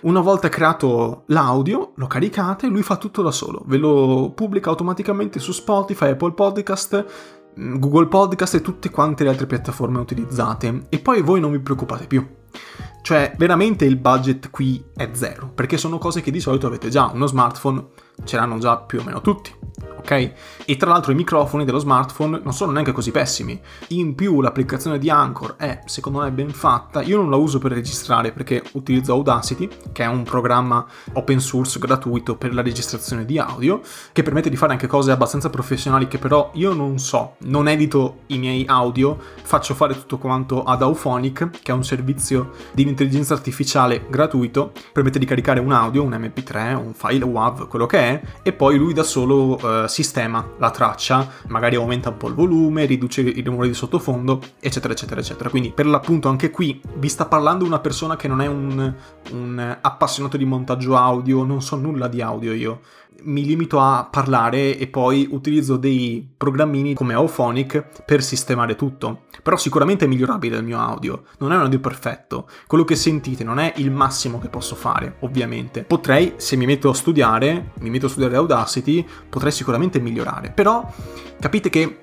Una 0.01 0.21
volta 0.21 0.49
creato 0.49 1.25
l'audio, 1.27 1.93
lo 1.97 2.07
caricate, 2.07 2.69
lui 2.69 2.83
fa 2.83 2.97
tutto 2.97 3.21
da 3.21 3.33
solo. 3.33 3.65
Ve 3.67 3.77
lo 3.77 4.33
pubblica 4.35 4.71
automaticamente 4.71 5.41
su 5.41 5.53
Spotify, 5.53 6.11
Apple 6.11 6.33
Podcast, 6.33 7.05
mm, 7.59 7.79
Google 7.79 8.07
Podcast 8.07 8.55
e 8.55 8.63
tutte 8.63 8.89
quante 8.91 9.25
le 9.25 9.31
altre 9.31 9.47
piattaforme 9.47 9.99
utilizzate. 9.99 10.87
E 10.89 11.01
poi 11.01 11.21
voi 11.21 11.41
non 11.41 11.51
vi 11.51 11.59
preoccupate 11.59 12.07
più. 12.07 12.38
Cioè, 13.03 13.35
veramente 13.39 13.85
il 13.85 13.97
budget 13.97 14.51
qui 14.51 14.85
è 14.95 15.09
zero, 15.13 15.51
perché 15.55 15.79
sono 15.79 15.99
cose 15.99 16.21
che 16.21 16.31
di 16.31 16.41
solito 16.41 16.67
avete 16.67 16.89
già. 16.89 17.11
Uno 17.13 17.27
smartphone 17.27 17.87
ce 18.25 18.37
l'hanno 18.37 18.59
già 18.59 18.77
più 18.77 19.01
o 19.01 19.05
meno 19.05 19.21
tutti 19.21 19.55
ok? 20.09 20.33
E 20.65 20.77
tra 20.77 20.91
l'altro 20.91 21.13
i 21.13 21.15
microfoni 21.15 21.65
dello 21.65 21.79
smartphone 21.79 22.41
non 22.43 22.53
sono 22.55 22.73
neanche 22.73 22.93
così 22.93 23.11
pessimi. 23.11 23.61
In 23.89 24.15
più 24.15 24.41
l'applicazione 24.41 24.99
di 24.99 25.11
Anchor 25.11 25.57
è, 25.57 25.81
secondo 25.85 26.21
me, 26.21 26.31
ben 26.31 26.51
fatta. 26.51 27.03
Io 27.03 27.19
non 27.19 27.31
la 27.31 27.37
uso 27.37 27.59
per 27.59 27.73
registrare 27.73 28.33
perché 28.33 28.63
utilizzo 28.73 29.13
Audacity, 29.13 29.69
che 29.93 30.05
è 30.05 30.07
un 30.07 30.23
programma 30.23 30.87
open 31.13 31.41
source 31.41 31.79
gratuito 31.79 32.37
per 32.37 32.55
la 32.55 32.63
registrazione 32.63 33.25
di 33.25 33.39
audio, 33.39 33.81
che 34.13 34.23
permette 34.23 34.51
di 34.51 34.57
fare 34.57 34.73
anche 34.73 34.87
cose 34.87 35.11
abbastanza 35.11 35.51
professionali 35.51 36.09
che 36.09 36.19
però 36.19 36.51
io 36.55 36.73
non 36.73 36.99
so. 36.99 37.37
Non 37.41 37.69
edito 37.69 38.21
i 38.27 38.39
miei 38.39 38.65
audio, 38.67 39.19
faccio 39.43 39.75
fare 39.75 39.95
tutto 39.95 40.19
quanto 40.19 40.63
ad 40.63 40.83
Auphonic, 40.83 41.51
che 41.63 41.73
è 41.73 41.75
un 41.75 41.85
servizio 41.85 42.53
di 42.73 42.83
intelligenza 42.83 43.35
artificiale 43.35 44.07
gratuito, 44.09 44.73
permette 44.93 45.19
di 45.19 45.27
caricare 45.27 45.61
un 45.61 45.73
audio, 45.73 46.03
un 46.03 46.13
MP3, 46.13 46.75
un 46.75 46.93
file 46.95 47.25
WAV, 47.25 47.69
quello 47.69 47.87
che 47.87 48.08
e 48.43 48.53
poi 48.53 48.77
lui 48.77 48.93
da 48.93 49.03
solo 49.03 49.59
uh, 49.61 49.87
sistema 49.87 50.47
la 50.59 50.71
traccia, 50.71 51.29
magari 51.49 51.77
aumenta 51.77 52.11
un 52.11 52.17
po' 52.17 52.29
il 52.29 52.35
volume, 52.35 52.85
riduce 52.85 53.21
il 53.21 53.45
rumore 53.45 53.69
di 53.69 53.75
sottofondo, 53.75 54.41
eccetera, 54.61 54.93
eccetera, 54.93 55.21
eccetera. 55.21 55.51
Quindi 55.51 55.71
per 55.73 55.87
l'appunto 55.87 56.29
anche 56.29 56.51
qui 56.51 56.81
vi 56.97 57.09
sta 57.09 57.27
parlando 57.27 57.65
una 57.65 57.81
persona 57.81 58.17
che 58.17 58.29
non 58.29 58.41
è 58.41 58.47
un, 58.47 58.95
un 59.33 59.79
appassionato 59.81 60.37
di 60.37 60.45
montaggio 60.45 60.97
audio, 60.97 61.45
non 61.45 61.63
so 61.63 61.77
nulla 61.77 62.09
di 62.09 62.21
audio 62.21 62.53
io 62.53 62.81
mi 63.23 63.45
limito 63.45 63.81
a 63.81 64.09
parlare 64.11 64.79
e 64.79 64.87
poi 64.87 65.29
utilizzo 65.31 65.77
dei 65.77 66.27
programmini 66.37 66.95
come 66.95 67.15
Auphonic 67.15 68.05
per 68.05 68.23
sistemare 68.23 68.77
tutto. 68.77 69.23
Però 69.43 69.57
sicuramente 69.57 70.05
è 70.05 70.09
migliorabile 70.09 70.57
il 70.57 70.65
mio 70.65 70.79
audio, 70.79 71.25
non 71.39 71.53
è 71.53 71.57
un 71.57 71.63
audio 71.63 71.81
perfetto. 71.81 72.49
Quello 72.67 72.85
che 72.85 72.97
sentite 72.97 73.45
non 73.45 73.59
è 73.59 73.73
il 73.77 73.91
massimo 73.91 74.39
che 74.39 74.49
posso 74.49 74.75
fare, 74.75 75.17
ovviamente. 75.21 75.85
Potrei, 75.85 76.35
se 76.37 76.57
mi 76.57 76.67
metto 76.67 76.91
a 76.91 76.95
studiare, 76.95 77.73
mi 77.81 77.91
metto 77.91 78.07
a 78.07 78.11
studiare 78.11 78.37
Audacity, 78.37 79.07
potrei 79.29 79.53
sicuramente 79.53 80.01
migliorare. 80.01 80.51
Però 80.51 80.87
capite 81.39 81.71
che 81.71 81.99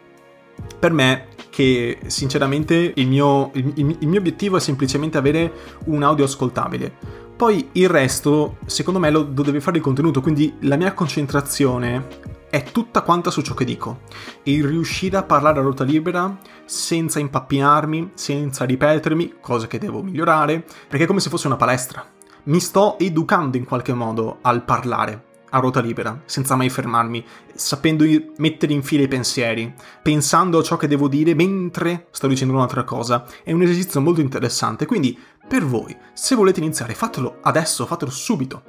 per 0.79 0.91
me 0.91 1.27
che 1.49 1.99
sinceramente 2.07 2.91
il 2.95 3.07
mio, 3.07 3.51
il, 3.53 3.95
il 3.99 4.07
mio 4.07 4.19
obiettivo 4.19 4.57
è 4.57 4.59
semplicemente 4.59 5.17
avere 5.17 5.51
un 5.85 6.03
audio 6.03 6.25
ascoltabile 6.25 7.24
poi 7.35 7.69
il 7.73 7.89
resto, 7.89 8.57
secondo 8.65 8.99
me, 8.99 9.09
lo, 9.09 9.23
deve 9.23 9.59
fare 9.59 9.77
il 9.77 9.83
contenuto, 9.83 10.21
quindi 10.21 10.55
la 10.61 10.77
mia 10.77 10.93
concentrazione 10.93 12.23
è 12.49 12.63
tutta 12.63 13.01
quanta 13.01 13.29
su 13.29 13.41
ciò 13.41 13.53
che 13.53 13.65
dico. 13.65 14.01
Il 14.43 14.63
riuscire 14.63 15.17
a 15.17 15.23
parlare 15.23 15.59
a 15.59 15.61
ruota 15.61 15.83
libera 15.83 16.37
senza 16.63 17.19
impappinarmi, 17.19 18.11
senza 18.13 18.63
ripetermi, 18.63 19.35
cose 19.41 19.67
che 19.67 19.79
devo 19.79 20.01
migliorare, 20.01 20.63
perché 20.87 21.03
è 21.03 21.07
come 21.07 21.19
se 21.19 21.29
fosse 21.29 21.47
una 21.47 21.57
palestra. 21.57 22.05
Mi 22.43 22.61
sto 22.61 22.97
educando 22.99 23.57
in 23.57 23.65
qualche 23.65 23.93
modo 23.93 24.37
al 24.41 24.63
parlare 24.63 25.33
a 25.55 25.59
ruota 25.59 25.79
libera, 25.79 26.21
senza 26.25 26.55
mai 26.55 26.69
fermarmi, 26.69 27.23
sapendo 27.53 28.05
mettere 28.37 28.73
in 28.73 28.83
fila 28.83 29.03
i 29.03 29.07
pensieri, 29.07 29.73
pensando 30.01 30.59
a 30.59 30.63
ciò 30.63 30.75
che 30.75 30.87
devo 30.87 31.07
dire 31.07 31.33
mentre 31.33 32.07
sto 32.11 32.27
dicendo 32.27 32.53
un'altra 32.53 32.83
cosa. 32.83 33.25
È 33.43 33.51
un 33.53 33.61
esercizio 33.61 34.01
molto 34.01 34.21
interessante, 34.21 34.85
quindi 34.85 35.17
per 35.47 35.63
voi, 35.63 35.95
se 36.13 36.35
volete 36.35 36.59
iniziare, 36.59 36.93
fatelo 36.93 37.37
adesso, 37.41 37.85
fatelo 37.85 38.11
subito. 38.11 38.63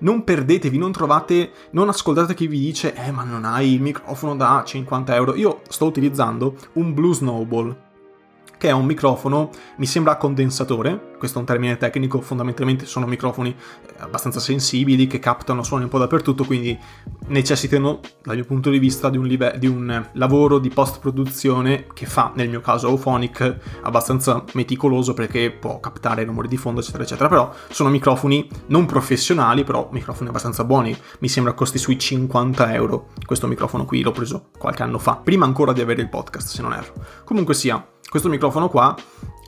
Non 0.00 0.24
perdetevi, 0.24 0.78
non 0.78 0.92
trovate, 0.92 1.52
non 1.72 1.88
ascoltate 1.88 2.34
chi 2.34 2.46
vi 2.46 2.58
dice, 2.58 2.94
eh 2.94 3.10
ma 3.10 3.24
non 3.24 3.44
hai 3.44 3.74
il 3.74 3.80
microfono 3.82 4.36
da 4.36 4.62
50 4.64 5.14
euro. 5.14 5.34
Io 5.34 5.60
sto 5.68 5.86
utilizzando 5.86 6.56
un 6.74 6.94
Blue 6.94 7.14
Snowball 7.14 7.76
che 8.62 8.68
è 8.68 8.70
un 8.70 8.84
microfono, 8.84 9.50
mi 9.78 9.86
sembra 9.86 10.16
condensatore, 10.16 11.16
questo 11.18 11.38
è 11.38 11.40
un 11.40 11.48
termine 11.48 11.76
tecnico, 11.78 12.20
fondamentalmente 12.20 12.86
sono 12.86 13.06
microfoni 13.06 13.50
eh, 13.50 13.94
abbastanza 13.98 14.38
sensibili 14.38 15.08
che 15.08 15.18
captano 15.18 15.64
suoni 15.64 15.82
un 15.82 15.88
po' 15.88 15.98
dappertutto, 15.98 16.44
quindi 16.44 16.78
necessitano, 17.26 17.98
dal 18.22 18.36
mio 18.36 18.44
punto 18.44 18.70
di 18.70 18.78
vista, 18.78 19.10
di 19.10 19.16
un, 19.16 19.26
live- 19.26 19.58
di 19.58 19.66
un 19.66 20.08
lavoro 20.12 20.60
di 20.60 20.68
post-produzione 20.68 21.88
che 21.92 22.06
fa, 22.06 22.30
nel 22.36 22.48
mio 22.48 22.60
caso, 22.60 22.86
Auphonic, 22.86 23.80
abbastanza 23.82 24.44
meticoloso 24.52 25.12
perché 25.12 25.50
può 25.50 25.80
captare 25.80 26.22
rumori 26.22 26.46
di 26.46 26.56
fondo, 26.56 26.78
eccetera, 26.78 27.02
eccetera, 27.02 27.28
però 27.28 27.52
sono 27.68 27.88
microfoni 27.88 28.48
non 28.66 28.86
professionali, 28.86 29.64
però 29.64 29.88
microfoni 29.90 30.28
abbastanza 30.28 30.62
buoni, 30.62 30.96
mi 31.18 31.28
sembra 31.28 31.52
costi 31.54 31.78
sui 31.78 31.98
50 31.98 32.72
euro, 32.74 33.08
questo 33.26 33.48
microfono 33.48 33.84
qui 33.84 34.02
l'ho 34.02 34.12
preso 34.12 34.50
qualche 34.56 34.84
anno 34.84 35.00
fa, 35.00 35.16
prima 35.16 35.46
ancora 35.46 35.72
di 35.72 35.80
avere 35.80 36.00
il 36.00 36.08
podcast, 36.08 36.46
se 36.46 36.62
non 36.62 36.72
erro. 36.74 36.92
Comunque 37.24 37.54
sia, 37.54 37.84
questo 38.12 38.28
microfono 38.28 38.68
qua 38.68 38.94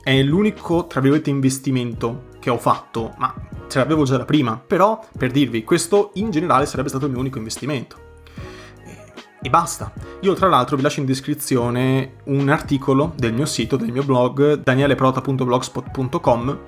è 0.01 0.23
l'unico, 0.23 0.87
tra 0.87 0.99
virgolette, 0.99 1.29
investimento 1.29 2.29
che 2.39 2.49
ho 2.49 2.57
fatto, 2.57 3.13
ma 3.19 3.31
ce 3.67 3.77
l'avevo 3.77 4.05
già 4.05 4.17
da 4.17 4.25
prima, 4.25 4.57
però 4.57 4.99
per 5.15 5.29
dirvi, 5.29 5.63
questo 5.63 6.09
in 6.15 6.31
generale 6.31 6.65
sarebbe 6.65 6.89
stato 6.89 7.05
il 7.05 7.11
mio 7.11 7.19
unico 7.19 7.37
investimento. 7.37 7.97
E 9.39 9.49
basta. 9.51 9.93
Io 10.21 10.33
tra 10.33 10.47
l'altro 10.47 10.77
vi 10.77 10.81
lascio 10.81 10.99
in 10.99 11.05
descrizione 11.05 12.15
un 12.23 12.49
articolo 12.49 13.13
del 13.15 13.33
mio 13.33 13.45
sito, 13.45 13.75
del 13.75 13.91
mio 13.91 14.01
blog, 14.01 14.63
danieleprota.blogspot.com 14.63 16.59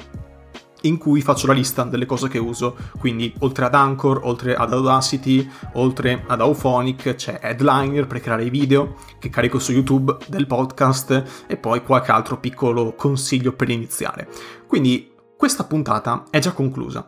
in 0.88 0.98
cui 0.98 1.22
faccio 1.22 1.48
la 1.48 1.54
lista 1.54 1.84
delle 1.84 2.06
cose 2.06 2.28
che 2.28 2.38
uso, 2.38 2.76
quindi 3.00 3.34
oltre 3.40 3.66
ad 3.66 3.76
Anchor, 3.76 4.22
oltre 4.24 4.56
ad 4.56 4.74
Audacity, 4.74 5.48
oltre 5.74 6.24
ad 6.28 6.42
Auphonic, 6.42 7.16
c'è 7.16 7.40
Headliner 7.42 8.08
per 8.08 8.22
creare 8.22 8.46
i 8.46 8.50
video 8.50 8.96
che 9.20 9.30
carico 9.30 9.60
su 9.60 9.72
YouTube 9.72 10.18
del 10.28 10.48
podcast 10.48 11.46
e 11.48 11.58
poi 11.58 11.84
qualche 11.84 12.12
altro 12.12 12.40
piccolo 12.40 12.94
consiglio 12.96 13.54
per 13.54 13.70
iniziare. 13.70 14.28
Quindi 14.68 15.12
questa 15.36 15.66
puntata 15.66 16.24
è 16.30 16.40
già 16.40 16.52
conclusa. 16.52 17.08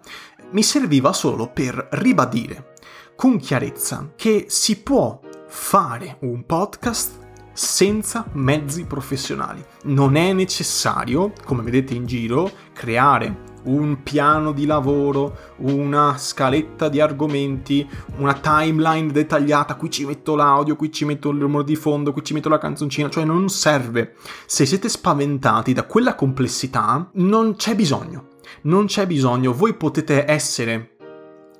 Mi 0.51 0.63
serviva 0.63 1.13
solo 1.13 1.49
per 1.51 1.87
ribadire 1.91 2.73
con 3.15 3.37
chiarezza 3.37 4.13
che 4.15 4.45
si 4.47 4.81
può 4.81 5.19
fare 5.47 6.17
un 6.21 6.45
podcast 6.45 7.27
senza 7.51 8.25
mezzi 8.33 8.85
professionali. 8.85 9.61
Non 9.83 10.15
è 10.15 10.31
necessario, 10.31 11.33
come 11.43 11.61
vedete 11.61 11.93
in 11.93 12.05
giro, 12.05 12.49
creare 12.71 13.47
un 13.63 14.03
piano 14.03 14.51
di 14.51 14.65
lavoro, 14.65 15.37
una 15.57 16.17
scaletta 16.17 16.89
di 16.89 16.99
argomenti, 16.99 17.87
una 18.17 18.33
timeline 18.33 19.11
dettagliata, 19.11 19.75
qui 19.75 19.89
ci 19.89 20.05
metto 20.05 20.35
l'audio, 20.35 20.75
qui 20.75 20.91
ci 20.91 21.05
metto 21.05 21.29
il 21.29 21.39
rumore 21.39 21.63
di 21.63 21.75
fondo, 21.75 22.13
qui 22.13 22.23
ci 22.23 22.33
metto 22.33 22.49
la 22.49 22.57
canzoncina, 22.57 23.09
cioè 23.09 23.23
non 23.25 23.49
serve. 23.49 24.15
Se 24.45 24.65
siete 24.65 24.89
spaventati 24.89 25.73
da 25.73 25.83
quella 25.83 26.15
complessità, 26.15 27.09
non 27.13 27.55
c'è 27.55 27.75
bisogno. 27.75 28.27
Non 28.61 28.85
c'è 28.85 29.05
bisogno, 29.07 29.53
voi 29.53 29.73
potete 29.75 30.25
essere 30.29 30.97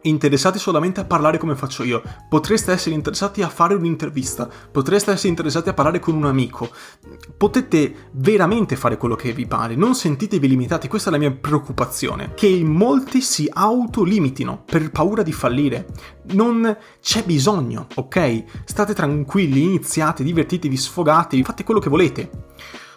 interessati 0.03 0.59
solamente 0.59 0.99
a 0.99 1.05
parlare 1.05 1.37
come 1.37 1.55
faccio 1.55 1.83
io, 1.83 2.01
potreste 2.29 2.71
essere 2.71 2.95
interessati 2.95 3.41
a 3.41 3.49
fare 3.49 3.73
un'intervista, 3.73 4.49
potreste 4.71 5.11
essere 5.11 5.29
interessati 5.29 5.69
a 5.69 5.73
parlare 5.73 5.99
con 5.99 6.15
un 6.15 6.25
amico, 6.25 6.69
potete 7.37 8.09
veramente 8.11 8.75
fare 8.75 8.97
quello 8.97 9.15
che 9.15 9.33
vi 9.33 9.45
pare, 9.45 9.75
non 9.75 9.95
sentitevi 9.95 10.47
limitati, 10.47 10.87
questa 10.87 11.09
è 11.09 11.11
la 11.11 11.19
mia 11.19 11.31
preoccupazione, 11.31 12.33
che 12.33 12.61
molti 12.63 13.21
si 13.21 13.49
autolimitino 13.51 14.63
per 14.65 14.91
paura 14.91 15.23
di 15.23 15.33
fallire, 15.33 15.87
non 16.31 16.77
c'è 17.01 17.23
bisogno, 17.23 17.87
ok? 17.95 18.43
State 18.65 18.93
tranquilli, 18.93 19.63
iniziate, 19.63 20.23
divertitevi, 20.23 20.77
sfogatevi, 20.77 21.43
fate 21.43 21.63
quello 21.63 21.79
che 21.79 21.89
volete, 21.89 22.29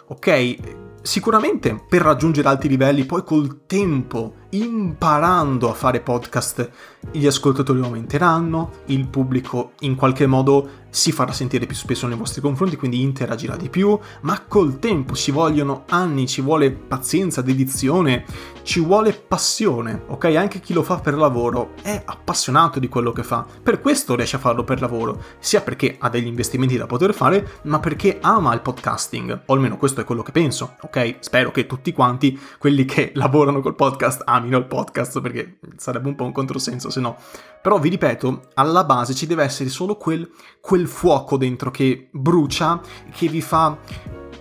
ok? 0.07 0.82
Sicuramente 1.05 1.83
per 1.85 2.01
raggiungere 2.01 2.47
alti 2.47 2.69
livelli, 2.69 3.03
poi 3.03 3.25
col 3.25 3.65
tempo, 3.65 4.35
imparando 4.51 5.69
a 5.69 5.73
fare 5.73 5.99
podcast, 5.99 6.69
gli 7.11 7.27
ascoltatori 7.27 7.81
aumenteranno, 7.81 8.71
il 8.85 9.05
pubblico 9.09 9.73
in 9.81 9.95
qualche 9.95 10.27
modo 10.27 10.69
si 10.89 11.11
farà 11.11 11.33
sentire 11.33 11.65
più 11.65 11.75
spesso 11.75 12.07
nei 12.07 12.15
vostri 12.15 12.39
confronti, 12.39 12.77
quindi 12.77 13.01
interagirà 13.01 13.57
di 13.57 13.67
più, 13.67 13.99
ma 14.21 14.45
col 14.47 14.79
tempo 14.79 15.13
ci 15.13 15.31
vogliono 15.31 15.83
anni, 15.89 16.25
ci 16.25 16.39
vuole 16.39 16.71
pazienza, 16.71 17.41
dedizione, 17.41 18.23
ci 18.63 18.79
vuole 18.79 19.13
passione, 19.13 20.03
ok? 20.07 20.25
Anche 20.35 20.59
chi 20.59 20.73
lo 20.73 20.83
fa 20.83 20.99
per 20.99 21.15
lavoro 21.15 21.73
è 21.81 22.01
appassionato 22.03 22.79
di 22.79 22.87
quello 22.87 23.11
che 23.11 23.23
fa, 23.23 23.45
per 23.61 23.81
questo 23.81 24.15
riesce 24.15 24.37
a 24.37 24.39
farlo 24.39 24.63
per 24.63 24.81
lavoro, 24.81 25.21
sia 25.39 25.61
perché 25.61 25.97
ha 25.99 26.09
degli 26.09 26.27
investimenti 26.27 26.77
da 26.77 26.85
poter 26.85 27.13
fare, 27.13 27.59
ma 27.63 27.79
perché 27.79 28.17
ama 28.21 28.53
il 28.53 28.61
podcasting, 28.61 29.43
o 29.45 29.53
almeno 29.53 29.77
questo 29.77 30.01
è 30.01 30.05
quello 30.05 30.23
che 30.23 30.31
penso, 30.31 30.75
ok? 30.81 31.17
Spero 31.19 31.51
che 31.51 31.67
tutti 31.67 31.91
quanti, 31.91 32.39
quelli 32.57 32.85
che 32.85 33.11
lavorano 33.15 33.61
col 33.61 33.75
podcast, 33.75 34.21
amino 34.25 34.57
il 34.57 34.65
podcast, 34.65 35.21
perché 35.21 35.57
sarebbe 35.75 36.07
un 36.07 36.15
po' 36.15 36.25
un 36.25 36.31
controsenso 36.31 36.89
se 36.89 36.99
no. 36.99 37.17
Però 37.61 37.79
vi 37.79 37.89
ripeto, 37.89 38.49
alla 38.55 38.83
base 38.83 39.13
ci 39.13 39.27
deve 39.27 39.43
essere 39.43 39.69
solo 39.69 39.95
quel, 39.95 40.29
quel 40.59 40.87
fuoco 40.87 41.37
dentro 41.37 41.69
che 41.71 42.09
brucia, 42.11 42.81
che 43.13 43.27
vi 43.27 43.41
fa 43.41 43.77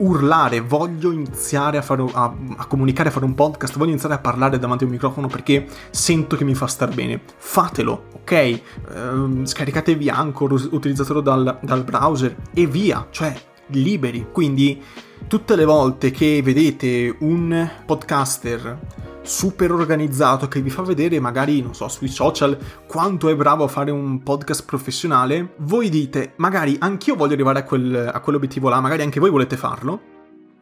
urlare, 0.03 0.61
voglio 0.61 1.13
iniziare 1.13 1.79
a, 1.79 1.83
fare, 1.83 2.05
a, 2.13 2.35
a, 2.57 2.67
comunicare, 2.67 3.09
a 3.09 3.13
fare 3.13 3.25
un 3.25 3.35
podcast, 3.35 3.77
voglio 3.77 3.91
iniziare 3.91 4.15
a 4.15 4.19
parlare 4.19 4.59
davanti 4.59 4.85
a 4.85 4.87
un 4.87 4.93
microfono 4.93 5.29
perché 5.29 5.67
sento 5.91 6.37
che 6.37 6.45
mi 6.45 6.55
fa 6.55 6.67
star 6.67 6.93
bene. 6.93 7.21
Fatelo, 7.37 8.07
ok? 8.15 8.61
Uh, 8.95 9.45
scaricatevi 9.45 10.09
Anchor, 10.09 10.53
utilizzatelo 10.53 11.21
dal, 11.21 11.59
dal 11.63 11.85
browser 11.85 12.37
e 12.53 12.67
via, 12.67 13.07
cioè 13.11 13.35
liberi. 13.69 14.27
Quindi 14.31 14.83
tutte 15.27 15.57
le 15.57 15.65
volte 15.65 16.11
che 16.11 16.43
vedete 16.43 17.15
un 17.21 17.71
podcaster 17.87 18.79
super 19.23 19.73
organizzato 19.73 20.49
che 20.49 20.61
vi 20.61 20.71
fa 20.71 20.83
vedere 20.83 21.21
magari, 21.21 21.63
non 21.63 21.75
so, 21.75 21.89
sui 21.89 22.09
social 22.09 22.59
quanto 22.87 23.29
è 23.29 23.37
bravo 23.37 23.65
a 23.65 23.69
fare 23.69 23.91
un 23.91 24.23
podcast 24.23 24.65
professionale, 24.65 25.55
voi 25.59 25.89
dite, 25.89 26.35
magari 26.37 26.77
anch'io 26.79 27.15
voglio 27.15 27.35
arrivare 27.35 27.61
a, 27.61 27.65
quel, 27.65 28.11
a 28.13 28.21
quell'obiettivo 28.21 28.69
là, 28.69 28.81
magari 28.81 29.03
anche 29.03 29.21
voi 29.21 29.31
volete 29.31 29.57
farlo. 29.57 30.01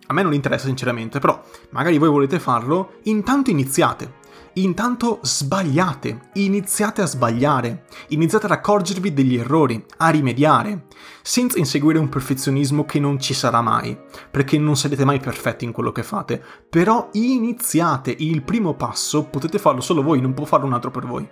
A 0.07 0.13
me 0.13 0.23
non 0.23 0.35
interessa 0.35 0.67
sinceramente, 0.67 1.21
però 1.21 1.41
magari 1.71 1.97
voi 1.97 2.09
volete 2.09 2.41
farlo, 2.41 2.95
intanto 3.05 3.51
iniziate. 3.51 4.19
Intanto 4.55 5.21
sbagliate, 5.23 6.31
iniziate 6.35 7.03
a 7.03 7.07
sbagliare, 7.07 7.85
iniziate 8.09 8.47
ad 8.47 8.53
accorgervi 8.53 9.13
degli 9.13 9.37
errori, 9.37 9.85
a 9.99 10.09
rimediare, 10.09 10.87
senza 11.23 11.59
inseguire 11.59 12.01
un 12.01 12.09
perfezionismo 12.09 12.85
che 12.85 12.99
non 12.99 13.21
ci 13.21 13.33
sarà 13.33 13.61
mai, 13.61 13.97
perché 14.29 14.59
non 14.59 14.77
sarete 14.77 15.05
mai 15.05 15.21
perfetti 15.21 15.65
in 15.65 15.71
quello 15.71 15.93
che 15.93 16.03
fate, 16.03 16.43
però 16.69 17.11
iniziate, 17.13 18.13
il 18.19 18.43
primo 18.43 18.75
passo 18.75 19.25
potete 19.25 19.61
farlo 19.61 19.81
solo 19.81 20.03
voi, 20.03 20.21
non 20.21 20.35
può 20.35 20.45
farlo 20.45 20.67
un 20.67 20.73
altro 20.73 20.91
per 20.91 21.07
voi. 21.07 21.29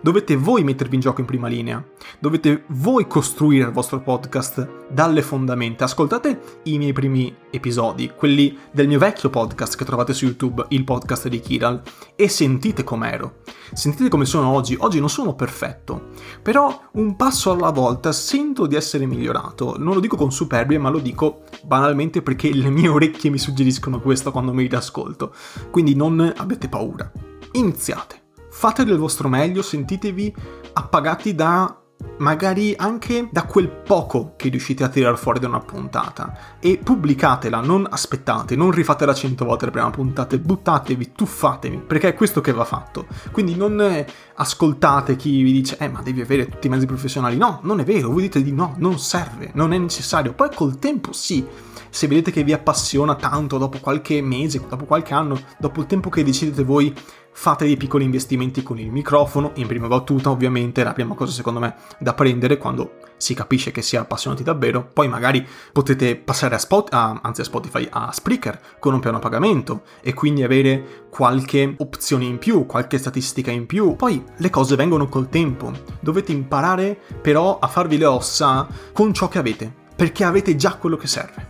Dovete 0.00 0.36
voi 0.36 0.64
mettervi 0.64 0.94
in 0.94 1.00
gioco 1.00 1.20
in 1.20 1.26
prima 1.26 1.48
linea, 1.48 1.84
dovete 2.18 2.64
voi 2.68 3.06
costruire 3.06 3.66
il 3.66 3.72
vostro 3.72 4.00
podcast 4.00 4.84
dalle 4.88 5.22
fondamenta. 5.22 5.84
Ascoltate 5.84 6.60
i 6.64 6.78
miei 6.78 6.92
primi 6.92 7.34
episodi, 7.50 8.12
quelli 8.14 8.56
del 8.70 8.86
mio 8.86 8.98
vecchio 8.98 9.30
podcast 9.30 9.76
che 9.76 9.84
trovate 9.84 10.14
su 10.14 10.26
YouTube, 10.26 10.64
il 10.68 10.84
podcast 10.84 11.28
di 11.28 11.40
Kiral, 11.40 11.82
e 12.14 12.28
sentite 12.28 12.84
com'ero. 12.84 13.42
Sentite 13.72 14.08
come 14.08 14.24
sono 14.24 14.48
oggi. 14.48 14.76
Oggi 14.78 15.00
non 15.00 15.10
sono 15.10 15.34
perfetto, 15.34 16.10
però 16.42 16.88
un 16.92 17.16
passo 17.16 17.50
alla 17.50 17.70
volta 17.70 18.12
sento 18.12 18.66
di 18.66 18.76
essere 18.76 19.06
migliorato. 19.06 19.76
Non 19.78 19.94
lo 19.94 20.00
dico 20.00 20.16
con 20.16 20.32
superbia, 20.32 20.80
ma 20.80 20.90
lo 20.90 20.98
dico 20.98 21.42
banalmente 21.64 22.22
perché 22.22 22.52
le 22.52 22.70
mie 22.70 22.88
orecchie 22.88 23.30
mi 23.30 23.38
suggeriscono 23.38 24.00
questo 24.00 24.30
quando 24.30 24.52
mi 24.52 24.66
riascolto. 24.66 25.34
Quindi 25.70 25.94
non 25.94 26.32
abbiate 26.36 26.68
paura. 26.68 27.10
Iniziate 27.52 28.25
fate 28.56 28.86
del 28.86 28.96
vostro 28.96 29.28
meglio, 29.28 29.60
sentitevi 29.60 30.34
appagati 30.72 31.34
da 31.34 31.78
magari 32.18 32.74
anche 32.74 33.28
da 33.30 33.44
quel 33.44 33.68
poco 33.68 34.32
che 34.36 34.48
riuscite 34.48 34.82
a 34.82 34.88
tirare 34.88 35.16
fuori 35.18 35.40
da 35.40 35.48
una 35.48 35.60
puntata 35.60 36.56
e 36.58 36.78
pubblicatela, 36.82 37.60
non 37.60 37.86
aspettate, 37.88 38.56
non 38.56 38.70
rifatela 38.70 39.12
cento 39.12 39.44
volte 39.44 39.66
la 39.66 39.70
prima 39.72 39.90
puntata, 39.90 40.38
buttatevi, 40.38 41.12
tuffatevi, 41.12 41.82
perché 41.86 42.08
è 42.08 42.14
questo 42.14 42.40
che 42.40 42.52
va 42.52 42.64
fatto. 42.64 43.06
Quindi 43.30 43.56
non 43.56 44.04
ascoltate 44.36 45.16
chi 45.16 45.42
vi 45.42 45.52
dice 45.52 45.76
"Eh, 45.76 45.88
ma 45.88 46.00
devi 46.00 46.22
avere 46.22 46.48
tutti 46.48 46.66
i 46.66 46.70
mezzi 46.70 46.86
professionali". 46.86 47.36
No, 47.36 47.60
non 47.62 47.80
è 47.80 47.84
vero, 47.84 48.08
voi 48.08 48.22
dite 48.22 48.42
di 48.42 48.52
no, 48.52 48.74
non 48.78 48.98
serve, 48.98 49.50
non 49.52 49.74
è 49.74 49.78
necessario. 49.78 50.32
Poi 50.32 50.48
col 50.54 50.78
tempo 50.78 51.12
sì, 51.12 51.46
se 51.90 52.06
vedete 52.06 52.30
che 52.30 52.42
vi 52.42 52.54
appassiona 52.54 53.16
tanto 53.16 53.58
dopo 53.58 53.78
qualche 53.80 54.22
mese, 54.22 54.62
dopo 54.66 54.86
qualche 54.86 55.12
anno, 55.12 55.38
dopo 55.58 55.80
il 55.80 55.86
tempo 55.86 56.08
che 56.08 56.24
decidete 56.24 56.64
voi 56.64 56.94
fate 57.38 57.66
dei 57.66 57.76
piccoli 57.76 58.02
investimenti 58.02 58.62
con 58.62 58.78
il 58.78 58.90
microfono, 58.90 59.52
in 59.56 59.66
prima 59.66 59.88
battuta 59.88 60.30
ovviamente, 60.30 60.82
la 60.82 60.94
prima 60.94 61.14
cosa 61.14 61.32
secondo 61.32 61.60
me 61.60 61.74
da 61.98 62.14
prendere 62.14 62.56
quando 62.56 62.94
si 63.18 63.34
capisce 63.34 63.70
che 63.72 63.82
si 63.82 63.94
è 63.94 63.98
appassionati 63.98 64.42
davvero, 64.42 64.88
poi 64.90 65.06
magari 65.06 65.46
potete 65.70 66.16
passare 66.16 66.54
a, 66.54 66.58
Spot, 66.58 66.88
a, 66.94 67.20
a 67.22 67.34
Spotify, 67.34 67.86
a 67.90 68.10
Spreaker 68.10 68.58
con 68.78 68.94
un 68.94 69.00
piano 69.00 69.18
a 69.18 69.20
pagamento 69.20 69.82
e 70.00 70.14
quindi 70.14 70.44
avere 70.44 71.04
qualche 71.10 71.74
opzione 71.76 72.24
in 72.24 72.38
più, 72.38 72.64
qualche 72.64 72.96
statistica 72.96 73.50
in 73.50 73.66
più, 73.66 73.96
poi 73.96 74.24
le 74.38 74.50
cose 74.50 74.74
vengono 74.74 75.06
col 75.06 75.28
tempo, 75.28 75.70
dovete 76.00 76.32
imparare 76.32 76.98
però 77.20 77.58
a 77.58 77.66
farvi 77.66 77.98
le 77.98 78.06
ossa 78.06 78.66
con 78.94 79.12
ciò 79.12 79.28
che 79.28 79.38
avete, 79.38 79.70
perché 79.94 80.24
avete 80.24 80.56
già 80.56 80.76
quello 80.76 80.96
che 80.96 81.06
serve. 81.06 81.48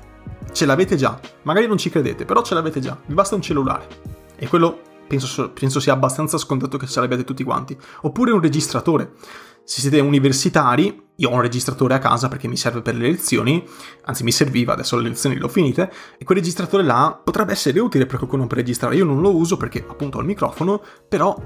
Ce 0.50 0.66
l'avete 0.66 0.96
già, 0.96 1.18
magari 1.42 1.68
non 1.68 1.78
ci 1.78 1.90
credete, 1.90 2.24
però 2.24 2.42
ce 2.42 2.54
l'avete 2.54 2.80
già, 2.80 2.98
vi 3.06 3.14
basta 3.14 3.36
un 3.36 3.42
cellulare. 3.42 4.14
E 4.36 4.48
quello 4.48 4.80
penso, 5.06 5.50
penso 5.50 5.80
sia 5.80 5.92
abbastanza 5.92 6.38
scontato 6.38 6.76
che 6.76 6.86
ce 6.86 7.00
l'abbiate 7.00 7.24
tutti 7.24 7.44
quanti. 7.44 7.76
Oppure 8.02 8.32
un 8.32 8.40
registratore. 8.40 9.12
Se 9.64 9.80
siete 9.80 9.98
universitari, 9.98 11.04
io 11.16 11.28
ho 11.28 11.34
un 11.34 11.40
registratore 11.40 11.94
a 11.94 11.98
casa 11.98 12.28
perché 12.28 12.46
mi 12.46 12.56
serve 12.56 12.82
per 12.82 12.94
le 12.94 13.08
lezioni, 13.08 13.66
anzi 14.04 14.22
mi 14.22 14.30
serviva, 14.30 14.74
adesso 14.74 14.96
le 14.96 15.08
lezioni 15.08 15.36
le 15.36 15.44
ho 15.44 15.48
finite, 15.48 15.90
e 16.18 16.24
quel 16.24 16.38
registratore 16.38 16.84
là 16.84 17.20
potrebbe 17.22 17.50
essere 17.50 17.80
utile 17.80 18.06
per 18.06 18.18
qualcuno 18.18 18.46
per 18.46 18.58
registrare. 18.58 18.94
Io 18.94 19.04
non 19.04 19.20
lo 19.20 19.34
uso 19.34 19.56
perché 19.56 19.84
appunto 19.88 20.18
ho 20.18 20.20
il 20.20 20.26
microfono, 20.26 20.80
però 21.08 21.36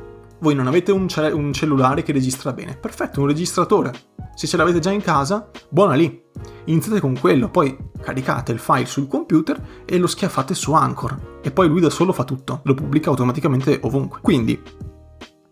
voi 0.40 0.54
non 0.54 0.66
avete 0.66 0.92
un, 0.92 1.08
ce- 1.08 1.30
un 1.30 1.52
cellulare 1.52 2.02
che 2.02 2.12
registra 2.12 2.52
bene. 2.52 2.76
Perfetto, 2.76 3.20
un 3.20 3.26
registratore. 3.26 3.92
Se 4.34 4.46
ce 4.46 4.56
l'avete 4.56 4.78
già 4.78 4.90
in 4.90 5.02
casa, 5.02 5.50
buona 5.68 5.94
lì. 5.94 6.22
Iniziate 6.64 7.00
con 7.00 7.18
quello, 7.18 7.50
poi 7.50 7.76
caricate 8.00 8.52
il 8.52 8.58
file 8.58 8.86
sul 8.86 9.06
computer 9.06 9.82
e 9.84 9.98
lo 9.98 10.06
schiaffate 10.06 10.54
su 10.54 10.72
Anchor. 10.72 11.38
E 11.42 11.50
poi 11.50 11.68
lui 11.68 11.80
da 11.80 11.90
solo 11.90 12.12
fa 12.12 12.24
tutto, 12.24 12.60
lo 12.64 12.74
pubblica 12.74 13.10
automaticamente 13.10 13.78
ovunque. 13.82 14.20
Quindi, 14.22 14.60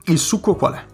il 0.05 0.19
succo 0.19 0.55
qual 0.55 0.75
è? 0.75 0.85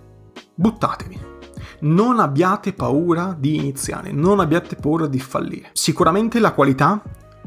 Buttatevi. 0.55 1.33
Non 1.81 2.19
abbiate 2.19 2.73
paura 2.73 3.37
di 3.39 3.57
iniziare, 3.57 4.11
non 4.11 4.41
abbiate 4.41 4.77
paura 4.77 5.07
di 5.07 5.21
fallire. 5.21 5.71
Sicuramente 5.73 6.41
la 6.41 6.53
qualità 6.53 7.03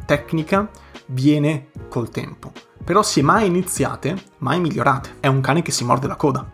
tecnica 0.06 0.70
viene 1.08 1.70
col 1.90 2.10
tempo, 2.10 2.52
però 2.84 3.02
se 3.04 3.22
mai 3.22 3.48
iniziate, 3.48 4.16
mai 4.40 4.60
migliorate. 4.60 5.16
È 5.20 5.28
un 5.28 5.42
cane 5.42 5.62
che 5.62 5.72
si 5.72 5.84
morde 5.84 6.08
la 6.08 6.16
coda. 6.16 6.52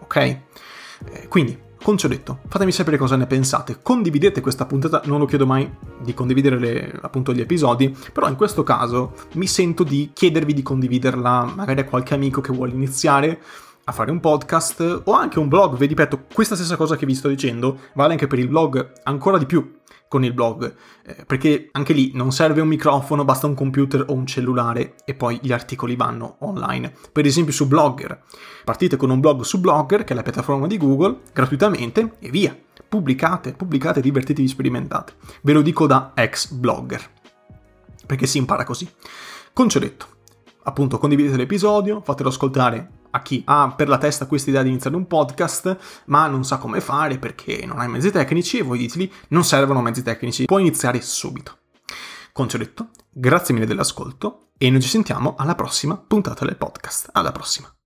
Ok? 0.00 0.16
Eh, 0.16 1.28
quindi 1.28 1.66
Concio 1.80 2.08
detto, 2.08 2.40
fatemi 2.48 2.72
sapere 2.72 2.98
cosa 2.98 3.14
ne 3.14 3.26
pensate, 3.26 3.78
condividete 3.80 4.40
questa 4.40 4.66
puntata, 4.66 5.00
non 5.04 5.20
lo 5.20 5.26
chiedo 5.26 5.46
mai 5.46 5.70
di 6.00 6.12
condividere 6.12 6.58
le, 6.58 6.98
appunto 7.00 7.32
gli 7.32 7.40
episodi, 7.40 7.96
però 8.12 8.28
in 8.28 8.34
questo 8.34 8.64
caso 8.64 9.14
mi 9.34 9.46
sento 9.46 9.84
di 9.84 10.10
chiedervi 10.12 10.52
di 10.52 10.62
condividerla 10.62 11.52
magari 11.54 11.80
a 11.80 11.84
qualche 11.84 12.14
amico 12.14 12.40
che 12.40 12.52
vuole 12.52 12.72
iniziare 12.72 13.40
a 13.84 13.92
fare 13.92 14.10
un 14.10 14.20
podcast 14.20 15.02
o 15.04 15.12
anche 15.12 15.38
un 15.38 15.48
blog, 15.48 15.76
vi 15.78 15.86
ripeto, 15.86 16.24
questa 16.34 16.56
stessa 16.56 16.76
cosa 16.76 16.96
che 16.96 17.06
vi 17.06 17.14
sto 17.14 17.28
dicendo 17.28 17.78
vale 17.94 18.12
anche 18.12 18.26
per 18.26 18.40
il 18.40 18.48
blog, 18.48 18.92
ancora 19.04 19.38
di 19.38 19.46
più, 19.46 19.77
con 20.08 20.24
il 20.24 20.32
blog, 20.32 20.74
eh, 21.04 21.24
perché 21.26 21.68
anche 21.72 21.92
lì 21.92 22.12
non 22.14 22.32
serve 22.32 22.60
un 22.60 22.68
microfono, 22.68 23.24
basta 23.24 23.46
un 23.46 23.54
computer 23.54 24.04
o 24.08 24.14
un 24.14 24.26
cellulare 24.26 24.94
e 25.04 25.14
poi 25.14 25.38
gli 25.42 25.52
articoli 25.52 25.96
vanno 25.96 26.36
online. 26.40 26.92
Per 27.12 27.26
esempio 27.26 27.52
su 27.52 27.68
Blogger, 27.68 28.22
partite 28.64 28.96
con 28.96 29.10
un 29.10 29.20
blog 29.20 29.42
su 29.42 29.60
Blogger, 29.60 30.04
che 30.04 30.14
è 30.14 30.16
la 30.16 30.22
piattaforma 30.22 30.66
di 30.66 30.78
Google, 30.78 31.20
gratuitamente 31.32 32.16
e 32.18 32.30
via. 32.30 32.56
Pubblicate, 32.88 33.52
pubblicate, 33.52 34.00
divertitevi, 34.00 34.48
sperimentate. 34.48 35.12
Ve 35.42 35.52
lo 35.52 35.60
dico 35.60 35.86
da 35.86 36.12
ex 36.14 36.50
blogger, 36.52 37.06
perché 38.06 38.26
si 38.26 38.38
impara 38.38 38.64
così. 38.64 38.90
Concetto, 39.52 40.06
appunto 40.62 40.96
condividete 40.96 41.36
l'episodio, 41.36 42.00
fatelo 42.00 42.30
ascoltare 42.30 42.97
a 43.18 43.22
chi 43.22 43.42
ha 43.44 43.72
per 43.76 43.88
la 43.88 43.98
testa 43.98 44.26
questa 44.26 44.50
idea 44.50 44.62
di 44.62 44.70
iniziare 44.70 44.96
un 44.96 45.06
podcast, 45.06 45.76
ma 46.06 46.26
non 46.26 46.44
sa 46.44 46.58
come 46.58 46.80
fare 46.80 47.18
perché 47.18 47.64
non 47.66 47.78
ha 47.78 47.84
i 47.84 47.88
mezzi 47.88 48.10
tecnici 48.10 48.58
e 48.58 48.62
voi 48.62 48.78
diteli 48.78 49.12
non 49.28 49.44
servono 49.44 49.82
mezzi 49.82 50.02
tecnici, 50.02 50.46
puoi 50.46 50.62
iniziare 50.62 51.00
subito. 51.00 51.58
Con 52.32 52.48
ciò 52.48 52.58
detto, 52.58 52.90
grazie 53.10 53.52
mille 53.52 53.66
dell'ascolto 53.66 54.50
e 54.56 54.70
noi 54.70 54.80
ci 54.80 54.88
sentiamo 54.88 55.34
alla 55.36 55.54
prossima 55.54 55.96
puntata 55.96 56.44
del 56.44 56.56
podcast. 56.56 57.10
Alla 57.12 57.32
prossima. 57.32 57.77